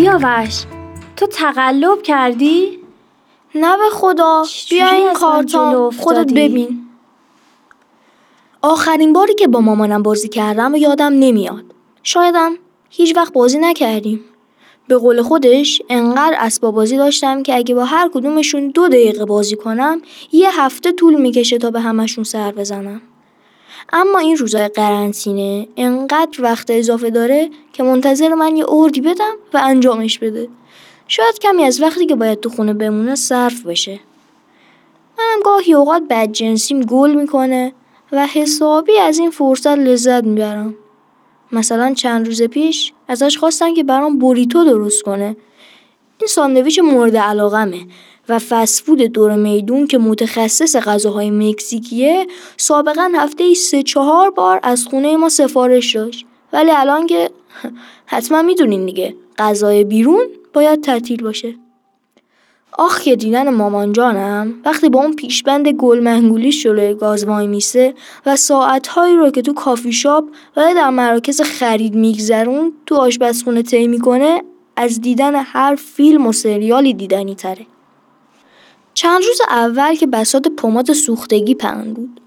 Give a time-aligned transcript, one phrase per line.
[0.00, 0.64] سیاوش
[1.16, 2.78] تو تقلب کردی؟
[3.54, 6.86] نه به خدا بیا این کارتون خودت ببین.
[8.62, 11.64] آخرین باری که با مامانم بازی کردم و یادم نمیاد.
[12.02, 12.52] شایدم
[12.90, 14.24] هیچ وقت بازی نکردیم.
[14.88, 19.56] به قول خودش انقدر اسباب بازی داشتم که اگه با هر کدومشون دو دقیقه بازی
[19.56, 23.02] کنم یه هفته طول می‌کشه تا به همشون سر بزنم.
[23.92, 29.60] اما این روزای قرنطینه انقدر وقت اضافه داره که منتظر من یه اردی بدم و
[29.64, 30.48] انجامش بده.
[31.08, 34.00] شاید کمی از وقتی که باید تو خونه بمونه صرف بشه.
[35.18, 37.72] منم گاهی اوقات بدجنسیم گل می‌کنه
[38.12, 40.74] و حسابی از این فرصت لذت می‌برم.
[41.52, 45.36] مثلا چند روز پیش ازش خواستم که برام بوریتو درست کنه.
[46.18, 47.80] این ساندویچ مورد علاقمه.
[48.30, 54.84] و فسفود دور میدون که متخصص غذاهای مکزیکیه سابقا هفته ای سه چهار بار از
[54.84, 56.26] خونه ما سفارش داشت.
[56.52, 57.30] ولی الان که
[58.12, 61.54] حتما می‌دونین دیگه غذای بیرون باید تعطیل باشه.
[62.72, 67.94] آخ که دیدن مامان جانم وقتی با اون پیشبند گل منگولی جلوی گاز میسه
[68.26, 70.24] و ساعتهایی رو که تو کافی شاپ
[70.56, 74.42] و در مراکز خرید میگذرون تو آشپزخونه طی می‌کنه
[74.76, 77.66] از دیدن هر فیلم و سریالی دیدنی تره.
[79.00, 82.20] چند روز اول که بسات پماد سوختگی پهن بود.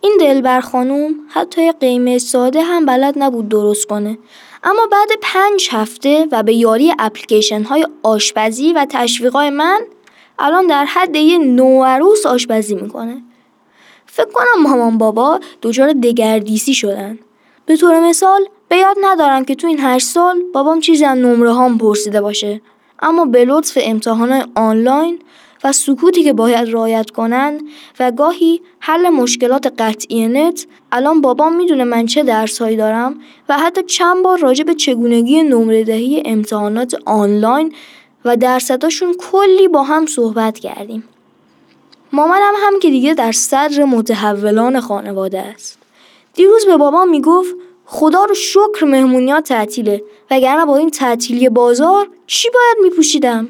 [0.00, 4.18] این دلبر خانوم حتی قیمه ساده هم بلد نبود درست کنه.
[4.62, 9.80] اما بعد پنج هفته و به یاری اپلیکیشن های آشپزی و تشویقای من
[10.38, 13.22] الان در حد یه نوعروس آشپزی می‌کنه.
[14.06, 17.18] فکر کنم مامان بابا دچار دگردیسی شدن.
[17.66, 21.52] به طور مثال به یاد ندارم که تو این هشت سال بابام چیزی از نمره
[21.52, 22.60] هام پرسیده باشه.
[23.02, 25.18] اما به لطف امتحان آنلاین
[25.64, 27.60] و سکوتی که باید رعایت کنن
[28.00, 33.82] و گاهی حل مشکلات قطعی نت الان بابام می‌دونه من چه درسهایی دارم و حتی
[33.82, 37.74] چند بار راجع به چگونگی نمره دهی امتحانات آنلاین
[38.24, 41.04] و درصداشون کلی با هم صحبت کردیم.
[42.12, 45.78] مامانم هم که دیگه در صدر متحولان خانواده است.
[46.34, 47.54] دیروز به بابام می‌گفت
[47.86, 53.48] خدا رو شکر مهمونیات تعطیله وگرنه با این تعطیلی بازار چی باید میپوشیدم؟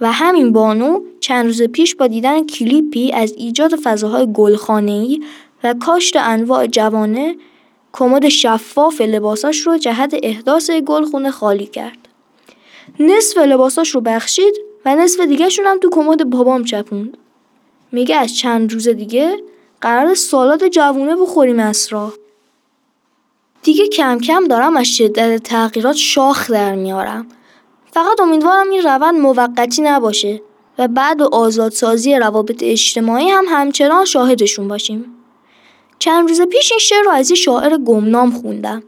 [0.00, 5.20] و همین بانو چند روز پیش با دیدن کلیپی از ایجاد فضاهای گلخانه‌ای
[5.64, 7.36] و کاشت انواع جوانه
[7.92, 12.08] کمد شفاف لباساش رو جهت احداث گلخونه خالی کرد.
[13.00, 17.16] نصف لباساش رو بخشید و نصف دیگهشون هم تو کمد بابام چپوند.
[17.92, 19.36] میگه از چند روز دیگه
[19.80, 22.12] قرار سالاد جوونه بخوریم اسرا.
[23.62, 27.26] دیگه کم کم دارم از شدت تغییرات شاخ در میارم
[27.94, 30.42] فقط امیدوارم این روند موقتی نباشه
[30.78, 35.04] و بعد و آزادسازی روابط اجتماعی هم همچنان شاهدشون باشیم.
[35.98, 38.82] چند روز پیش این شعر رو از این شاعر گمنام خوندم.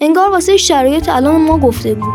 [0.00, 2.08] انگار واسه شرایط الان ما گفته بود.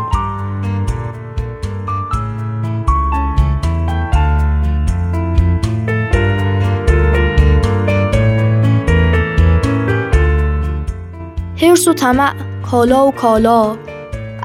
[11.62, 12.34] هرس و طمع
[12.70, 13.76] کالا و کالا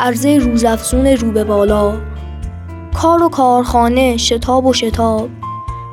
[0.02, 1.94] عرضه روزافزون رو به بالا.
[2.94, 5.30] کار و کارخانه شتاب و شتاب.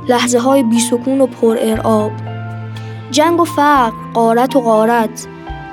[0.09, 2.13] لحظه های بیسکون و پر ارعاب.
[3.11, 5.27] جنگ و فقر قارت و قارت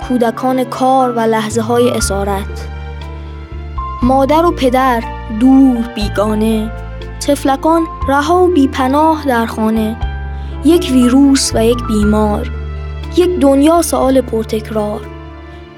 [0.07, 2.67] کودکان کار و لحظه های اسارت.
[4.03, 5.03] مادر و پدر
[5.39, 6.71] دور بیگانه.
[7.27, 9.97] تفلکان رها و بیپناه در خانه.
[10.65, 12.51] یک ویروس و یک بیمار.
[13.17, 15.14] یک دنیا سوال پرتکرار.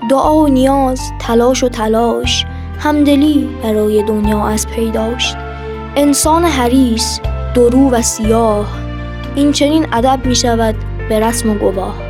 [0.10, 2.46] دعا و نیاز تلاش و تلاش
[2.80, 5.36] همدلی برای دنیا از پیداشت
[5.96, 7.20] انسان حریس
[7.56, 8.68] درو و سیاه
[9.36, 10.76] این چنین ادب می شود
[11.10, 12.07] به رسم و گواه.